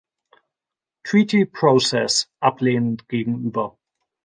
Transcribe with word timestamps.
Treaty 1.03 1.45
Process" 1.45 2.27
ablehnend 2.39 3.07
gegenüber. 3.07 3.77